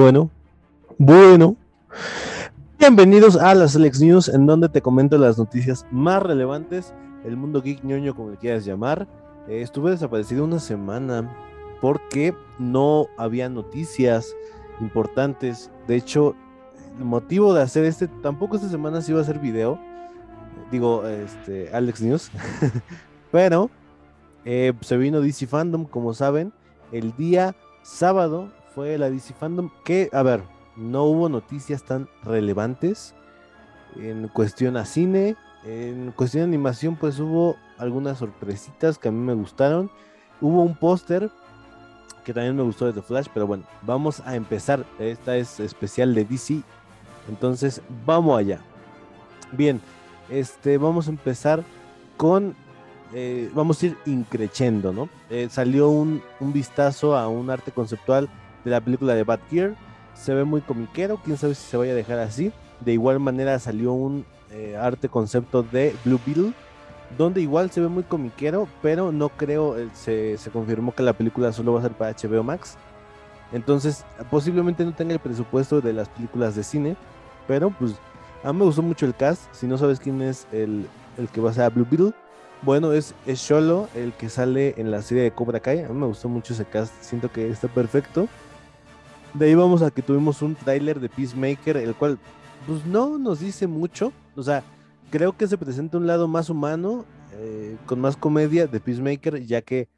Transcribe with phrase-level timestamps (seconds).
[0.00, 0.30] Bueno,
[0.96, 1.56] bueno.
[2.78, 7.60] Bienvenidos a las Alex News, en donde te comento las noticias más relevantes, el mundo
[7.60, 9.06] geek ñoño, como le quieras llamar.
[9.46, 11.30] Eh, estuve desaparecido una semana
[11.82, 14.34] porque no había noticias
[14.80, 15.70] importantes.
[15.86, 16.34] De hecho,
[16.98, 19.78] el motivo de hacer este, tampoco esta semana se iba a hacer video.
[20.72, 22.30] Digo, este, Alex News.
[23.32, 23.68] Pero
[24.46, 26.54] eh, se vino DC Fandom, como saben,
[26.90, 30.42] el día sábado fue la DC Fandom, que, a ver,
[30.76, 33.14] no hubo noticias tan relevantes
[33.96, 39.18] en cuestión a cine, en cuestión de animación, pues hubo algunas sorpresitas que a mí
[39.18, 39.90] me gustaron.
[40.40, 41.30] Hubo un póster
[42.24, 44.84] que también me gustó de The Flash, pero bueno, vamos a empezar.
[44.98, 46.62] Esta es especial de DC,
[47.28, 48.60] entonces vamos allá.
[49.52, 49.80] Bien,
[50.28, 51.64] este, vamos a empezar
[52.16, 52.54] con
[53.12, 55.08] eh, vamos a ir increchendo, ¿no?
[55.30, 58.28] Eh, salió un, un, vistazo a un arte conceptual
[58.64, 59.74] de la película de Bad Gear.
[60.14, 62.52] Se ve muy comiquero, quién sabe si se vaya a dejar así.
[62.80, 66.52] De igual manera salió un eh, arte concepto de Blue Beetle,
[67.16, 71.12] donde igual se ve muy comiquero, pero no creo, eh, se, se, confirmó que la
[71.12, 72.76] película solo va a ser para HBO Max.
[73.52, 76.96] Entonces, posiblemente no tenga el presupuesto de las películas de cine,
[77.46, 77.94] pero pues
[78.42, 79.42] a mí me gustó mucho el cast.
[79.52, 80.86] Si no sabes quién es el,
[81.18, 82.12] el que va a ser a Blue Beetle,
[82.62, 85.80] bueno, es, es Sholo, el que sale en la serie de Cobra Kai.
[85.80, 88.28] A mí me gustó mucho ese cast, siento que está perfecto.
[89.34, 92.18] De ahí vamos a que tuvimos un tráiler de Peacemaker, el cual,
[92.66, 94.12] pues no nos dice mucho.
[94.36, 94.62] O sea,
[95.10, 99.62] creo que se presenta un lado más humano, eh, con más comedia de Peacemaker, ya
[99.62, 99.88] que,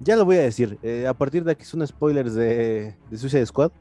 [0.00, 3.46] ya lo voy a decir, eh, a partir de aquí son spoilers de, de Suicide
[3.46, 3.72] Squad.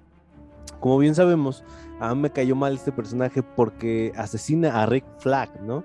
[0.80, 1.64] Como bien sabemos,
[2.00, 5.84] a mí me cayó mal este personaje porque asesina a Rick Flag, ¿no?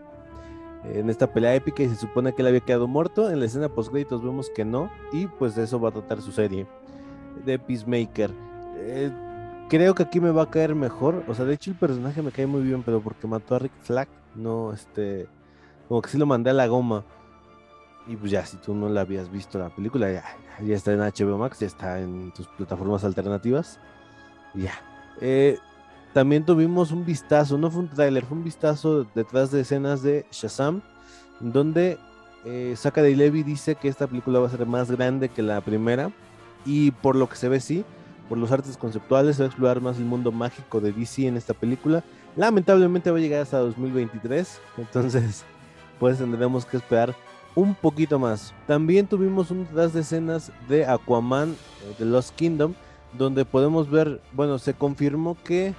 [0.84, 3.30] en esta pelea épica y se supone que él había quedado muerto.
[3.30, 6.20] En la escena post créditos vemos que no y pues de eso va a tratar
[6.20, 6.66] su serie
[7.44, 8.32] de Peacemaker.
[8.84, 9.10] Eh,
[9.68, 11.24] creo que aquí me va a caer mejor.
[11.28, 13.72] O sea, de hecho el personaje me cae muy bien, pero porque mató a Rick
[13.82, 15.26] Flag, no, este,
[15.88, 17.04] como que sí lo mandé a la goma.
[18.06, 20.24] Y pues ya, si tú no la habías visto la película, ya,
[20.74, 23.78] está en HBO Max, ya está en tus plataformas alternativas.
[24.54, 24.72] Ya.
[25.20, 25.56] Eh,
[26.12, 30.26] también tuvimos un vistazo, no fue un tráiler, fue un vistazo detrás de escenas de
[30.30, 30.82] Shazam,
[31.40, 31.98] donde
[32.44, 36.10] eh, Zachary Levy dice que esta película va a ser más grande que la primera,
[36.66, 37.84] y por lo que se ve sí,
[38.28, 41.54] por los artes conceptuales, va a explorar más el mundo mágico de DC en esta
[41.54, 42.02] película.
[42.36, 45.44] Lamentablemente va a llegar hasta 2023, entonces
[45.98, 47.14] pues tendremos que esperar
[47.54, 48.54] un poquito más.
[48.66, 51.54] También tuvimos un detrás de escenas de Aquaman
[51.98, 52.74] de eh, Lost Kingdom,
[53.16, 55.74] donde podemos ver, bueno, se confirmó que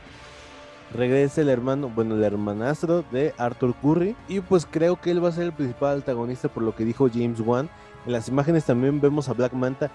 [0.93, 4.15] regresa el hermano, bueno, el hermanastro de Arthur Curry.
[4.27, 7.09] Y pues creo que él va a ser el principal antagonista por lo que dijo
[7.11, 7.69] James Wan.
[8.05, 9.91] En las imágenes también vemos a Black Manta.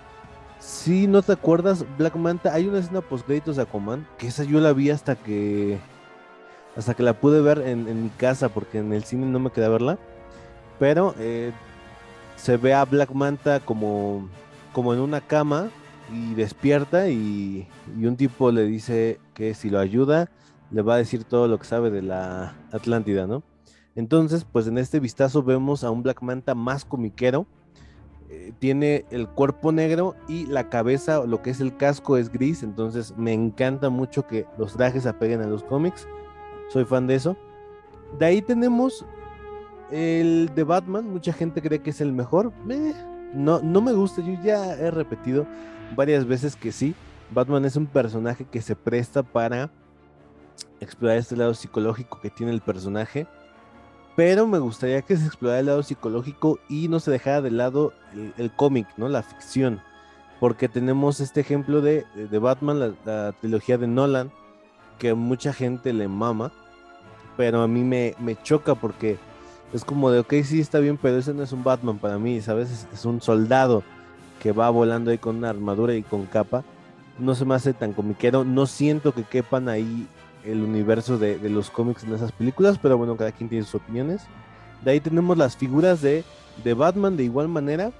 [0.58, 4.44] Si no te acuerdas, Black Manta, hay una escena post créditos de Aquaman, que esa
[4.44, 5.78] yo la vi hasta que
[6.76, 9.68] hasta que la pude ver en, mi casa, porque en el cine no me quedé
[9.68, 9.98] verla.
[10.78, 11.52] Pero eh,
[12.36, 14.28] se ve a Black Manta como,
[14.72, 15.70] como en una cama
[16.12, 17.66] y despierta y,
[17.98, 20.30] y, un tipo le dice que si lo ayuda
[20.70, 23.42] le va a decir todo lo que sabe de la Atlántida, ¿no?
[23.96, 27.46] Entonces, pues en este vistazo vemos a un Black Manta más comiquero.
[28.30, 32.62] Eh, tiene el cuerpo negro y la cabeza, lo que es el casco, es gris.
[32.62, 36.06] Entonces, me encanta mucho que los trajes apeguen a los cómics.
[36.68, 37.36] Soy fan de eso.
[38.18, 39.06] De ahí tenemos
[39.90, 41.10] el de Batman.
[41.10, 42.52] Mucha gente cree que es el mejor.
[43.34, 44.22] no, no me gusta.
[44.22, 45.46] Yo ya he repetido
[45.96, 46.94] varias veces que sí.
[47.30, 49.70] Batman es un personaje que se presta para
[50.80, 53.26] explorar este lado psicológico que tiene el personaje.
[54.18, 57.92] Pero me gustaría que se explorara el lado psicológico y no se dejara de lado
[58.36, 59.08] el, cómic, ¿no?
[59.08, 59.80] La ficción.
[60.40, 64.32] Porque tenemos este ejemplo de, de Batman, la, la, trilogía de Nolan,
[64.98, 66.50] que mucha gente le mama.
[67.36, 69.18] Pero a mí me, me choca porque
[69.72, 72.40] es como de, ok, sí está bien, pero ese no es un Batman para mí,
[72.40, 72.72] ¿sabes?
[72.72, 73.84] Es, es un soldado
[74.42, 76.64] que va volando ahí con una armadura y con capa.
[77.20, 78.42] No se me hace tan comiquero.
[78.42, 80.08] No siento que quepan ahí
[80.44, 83.76] el universo de, de, los cómics en esas películas, pero bueno, cada quien tiene sus
[83.76, 84.22] opiniones.
[84.84, 86.24] De ahí tenemos las figuras de,
[86.62, 87.90] de Batman de igual manera,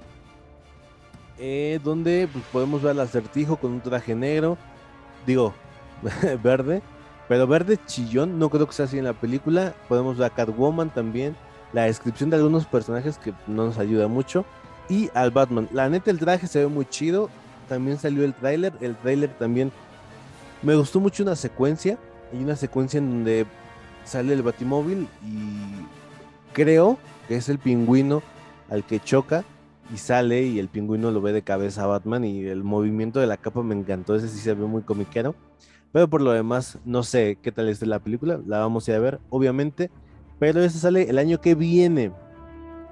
[1.37, 4.57] eh, donde pues, podemos ver al acertijo con un traje negro,
[5.25, 5.53] digo,
[6.43, 6.81] verde,
[7.27, 9.73] pero verde chillón, no creo que sea así en la película.
[9.87, 11.35] Podemos ver a Catwoman también,
[11.73, 14.45] la descripción de algunos personajes que no nos ayuda mucho,
[14.89, 15.69] y al Batman.
[15.71, 17.29] La neta, el traje se ve muy chido.
[17.67, 19.71] También salió el tráiler, el tráiler también
[20.61, 21.97] me gustó mucho una secuencia
[22.31, 23.45] hay una secuencia en donde
[24.03, 25.85] sale el batimóvil y
[26.53, 26.97] creo
[27.27, 28.21] que es el pingüino
[28.69, 29.43] al que choca
[29.93, 33.27] y sale y el pingüino lo ve de cabeza a Batman y el movimiento de
[33.27, 35.35] la capa me encantó, ese sí se ve muy comiquero.
[35.91, 38.39] Pero por lo demás, no sé qué tal es la película.
[38.45, 39.89] La vamos a ir a ver, obviamente.
[40.37, 42.11] Pero esa sale el año que viene.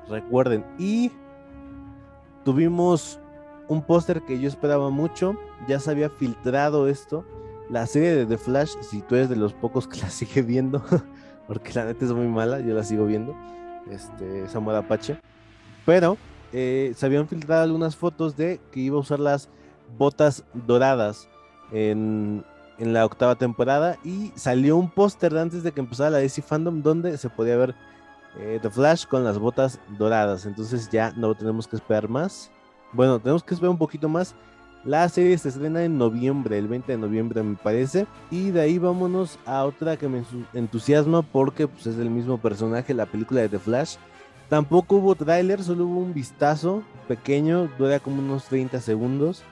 [0.09, 0.65] Recuerden.
[0.79, 1.11] Y
[2.43, 3.19] tuvimos
[3.67, 5.37] un póster que yo esperaba mucho.
[5.67, 7.23] Ya se había filtrado esto.
[7.69, 10.83] La serie de The Flash, si tú eres de los pocos que la sigue viendo,
[11.47, 13.35] porque la neta es muy mala, yo la sigo viendo.
[13.89, 15.19] Este, Samuel Apache.
[15.85, 16.17] Pero
[16.53, 19.49] eh, se habían filtrado algunas fotos de que iba a usar las
[19.97, 21.29] botas doradas
[21.71, 22.43] en,
[22.77, 26.81] en la octava temporada y salió un póster antes de que empezara la DC Fandom
[26.81, 27.75] donde se podía ver
[28.39, 30.45] eh, The Flash con las botas doradas.
[30.45, 32.51] Entonces ya no tenemos que esperar más.
[32.93, 34.35] Bueno, tenemos que esperar un poquito más.
[34.87, 38.07] La serie se estrena en noviembre, el 20 de noviembre me parece.
[38.31, 40.23] Y de ahí vámonos a otra que me
[40.53, 43.97] entusiasma porque pues, es el mismo personaje, la película de The Flash.
[44.47, 49.43] Tampoco hubo tráiler, solo hubo un vistazo pequeño, dura como unos 30 segundos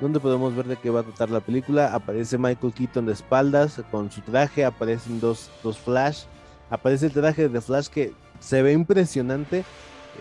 [0.00, 1.92] donde podemos ver de qué va a tratar la película.
[1.92, 6.26] Aparece Michael Keaton de espaldas con su traje, aparecen dos, dos Flash,
[6.70, 9.64] aparece el traje de Flash que se ve impresionante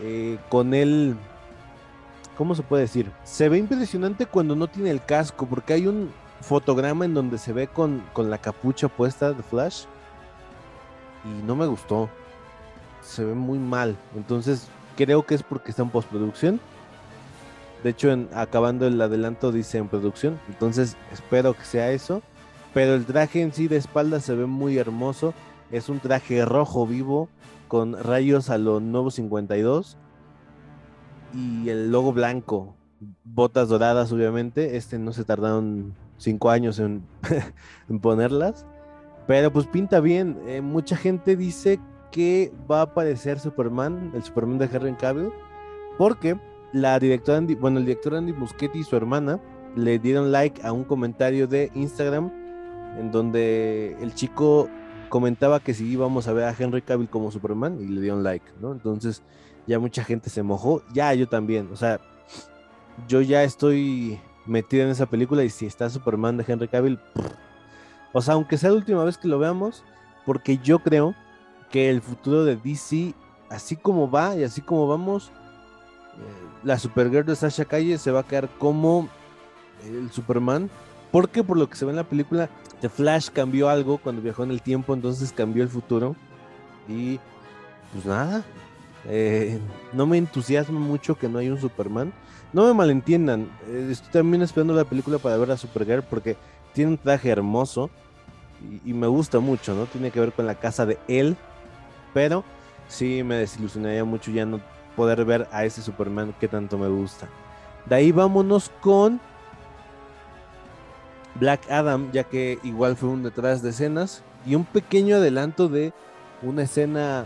[0.01, 1.15] eh, con el...
[2.37, 3.11] ¿Cómo se puede decir?
[3.23, 6.11] Se ve impresionante cuando no tiene el casco, porque hay un
[6.41, 9.85] fotograma en donde se ve con, con la capucha puesta de Flash
[11.23, 12.09] y no me gustó.
[13.01, 13.95] Se ve muy mal.
[14.15, 14.67] Entonces
[14.97, 16.59] creo que es porque está en postproducción
[17.85, 20.39] de hecho, acabando el adelanto dice en producción.
[20.47, 22.23] Entonces espero que sea eso.
[22.73, 25.35] Pero el traje en sí de espalda se ve muy hermoso.
[25.69, 27.29] Es un traje rojo vivo
[27.67, 29.97] con rayos a lo nuevo 52.
[31.35, 32.75] Y el logo blanco.
[33.23, 34.77] Botas doradas, obviamente.
[34.77, 37.03] Este no se tardaron cinco años en,
[38.01, 38.65] ponerlas.
[39.27, 40.37] Pero pues pinta bien.
[40.47, 41.79] Eh, mucha gente dice
[42.11, 45.31] que va a aparecer Superman, el Superman de Henry Cavill.
[45.97, 46.39] Porque
[46.73, 49.39] la directora Andy, bueno, el director Andy Muschietti y su hermana
[49.75, 52.31] le dieron like a un comentario de Instagram
[52.97, 54.69] en donde el chico
[55.09, 58.45] comentaba que si íbamos a ver a Henry Cavill como Superman y le dieron like,
[58.61, 58.71] ¿no?
[58.71, 59.21] Entonces
[59.67, 61.99] ya mucha gente se mojó, ya yo también, o sea,
[63.07, 66.99] yo ya estoy metido en esa película y si está Superman de Henry Cavill,
[68.13, 69.83] o sea, aunque sea la última vez que lo veamos,
[70.25, 71.15] porque yo creo
[71.71, 73.13] que el futuro de DC,
[73.49, 75.31] así como va y así como vamos,
[76.63, 79.09] la Supergirl de Sasha Calle se va a quedar como
[79.85, 80.69] el Superman.
[81.11, 82.49] Porque por lo que se ve en la película,
[82.81, 86.15] The Flash cambió algo cuando viajó en el tiempo, entonces cambió el futuro.
[86.89, 87.19] Y
[87.93, 88.43] pues nada,
[89.07, 89.59] eh,
[89.93, 92.13] no me entusiasma mucho que no haya un Superman.
[92.53, 96.37] No me malentiendan, eh, estoy también esperando la película para ver a Supergirl porque
[96.73, 97.89] tiene un traje hermoso
[98.83, 99.85] y, y, me gusta mucho, ¿no?
[99.85, 101.35] Tiene que ver con la casa de él,
[102.13, 102.43] pero
[102.87, 104.61] sí me desilusionaría mucho ya no
[104.95, 107.27] poder ver a ese Superman que tanto me gusta.
[107.85, 109.19] De ahí vámonos con
[111.35, 115.93] Black Adam, ya que igual fue un detrás de escenas y un pequeño adelanto de
[116.41, 117.25] una escena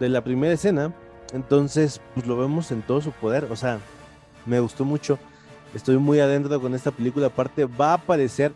[0.00, 0.92] de la primera escena.
[1.32, 3.44] Entonces, pues lo vemos en todo su poder.
[3.50, 3.78] O sea,
[4.46, 5.18] me gustó mucho.
[5.74, 7.28] Estoy muy adentro con esta película.
[7.28, 8.52] Aparte, va a aparecer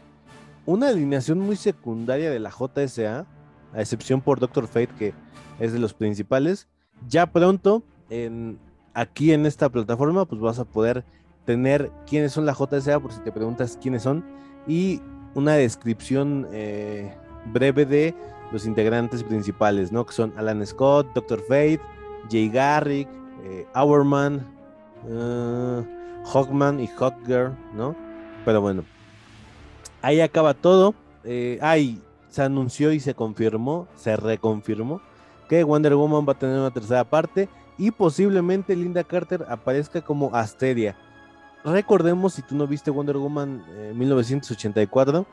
[0.66, 3.26] una alineación muy secundaria de la JSA,
[3.72, 5.14] a excepción por Doctor Fate, que
[5.60, 6.66] es de los principales.
[7.06, 8.58] Ya pronto en,
[8.94, 11.04] aquí en esta plataforma, pues vas a poder
[11.44, 14.24] tener quiénes son la JSA, por si te preguntas quiénes son,
[14.66, 15.00] y
[15.34, 17.14] una descripción eh,
[17.52, 18.14] breve de
[18.54, 20.06] los integrantes principales, ¿no?
[20.06, 21.40] Que son Alan Scott, Dr.
[21.40, 21.80] Fate,
[22.30, 23.08] Jay Garrick,
[23.42, 24.46] eh, Hourman,
[25.08, 25.84] uh,
[26.24, 27.96] Hawkman y Hawkgirl, ¿no?
[28.44, 28.84] Pero bueno,
[30.02, 30.94] ahí acaba todo.
[31.24, 35.00] Eh, ay, se anunció y se confirmó, se reconfirmó
[35.48, 40.32] que Wonder Woman va a tener una tercera parte y posiblemente Linda Carter aparezca como
[40.32, 40.96] Asteria.
[41.64, 45.24] Recordemos, si tú no viste Wonder Woman 1984, eh,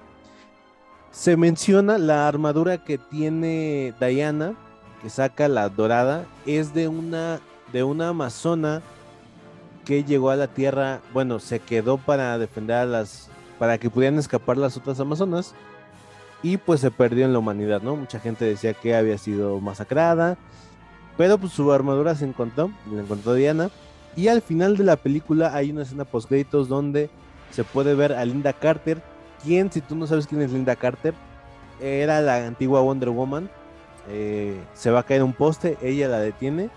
[1.12, 4.53] se menciona la armadura que tiene Diana,
[5.01, 7.39] que saca la dorada, es de una,
[7.74, 8.82] de una amazona
[9.86, 14.20] que llegó a la Tierra, bueno, se quedó para defender a las, para que pudieran
[14.20, 15.53] escapar las otras amazonas,
[16.44, 17.96] y pues se perdió en la humanidad, ¿no?
[17.96, 20.38] Mucha gente decía que había sido masacrada,
[21.18, 23.70] pero pues su armadura se encontró, la encontró Diana.
[24.15, 27.10] Y al final de la película hay una escena post créditos donde
[27.51, 29.01] se puede ver a Linda Carter.
[29.44, 31.14] Quien, si tú no sabes quién es Linda Carter,
[31.80, 33.50] era la antigua Wonder Woman.
[34.10, 36.70] Eh, se va a caer un poste, ella la detiene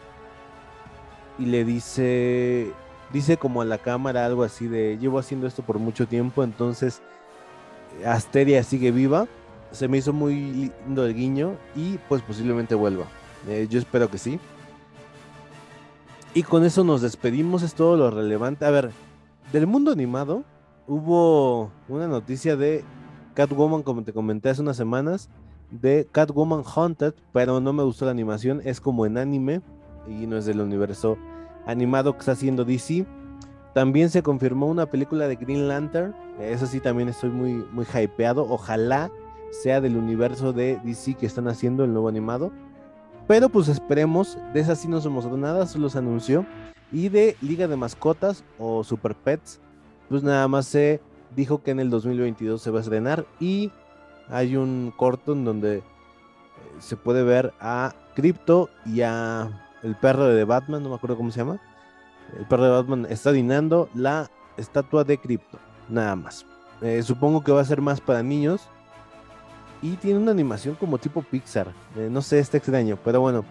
[1.39, 2.71] y le dice,
[3.13, 7.01] dice como a la cámara algo así de, llevo haciendo esto por mucho tiempo, entonces
[8.05, 9.27] Asteria sigue viva.
[9.73, 13.07] Se me hizo muy lindo el guiño y pues posiblemente vuelva.
[13.49, 14.39] Eh, yo espero que sí.
[16.33, 18.65] Y con eso nos despedimos, es todo lo relevante.
[18.65, 18.91] A ver,
[19.53, 20.45] del mundo animado
[20.87, 22.85] hubo una noticia de
[23.35, 25.31] Catwoman, como te comenté hace unas semanas,
[25.71, 29.61] de Catwoman Haunted, pero no me gustó la animación, es como en anime
[30.07, 31.17] y no es del universo
[31.67, 33.07] animado que está haciendo DC.
[33.73, 38.47] También se confirmó una película de Green Lantern, eso sí también estoy muy, muy hypeado,
[38.49, 39.11] ojalá
[39.51, 42.53] sea del universo de DC que están haciendo el nuevo animado.
[43.27, 46.45] Pero pues esperemos, de esa sí no se mostró nada, solo se anunció.
[46.93, 49.61] Y de Liga de Mascotas o Super Pets,
[50.09, 51.01] pues nada más se
[51.35, 53.73] dijo que en el 2022 se va a estrenar y
[54.29, 55.83] hay un corto en donde eh,
[56.79, 61.31] se puede ver a Crypto y a el perro de Batman, no me acuerdo cómo
[61.31, 61.61] se llama.
[62.39, 65.59] El perro de Batman está dinando la estatua de Crypto,
[65.89, 66.47] nada más.
[66.81, 68.69] Eh, supongo que va a ser más para niños
[69.83, 71.69] y tiene una animación como tipo Pixar.
[71.97, 73.45] Eh, no sé, está extraño, pero bueno.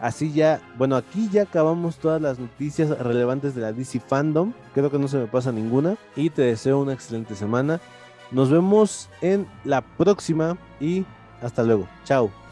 [0.00, 4.52] Así ya, bueno, aquí ya acabamos todas las noticias relevantes de la DC Fandom.
[4.74, 5.96] Creo que no se me pasa ninguna.
[6.16, 7.80] Y te deseo una excelente semana.
[8.30, 11.04] Nos vemos en la próxima y
[11.42, 11.86] hasta luego.
[12.04, 12.40] Chao.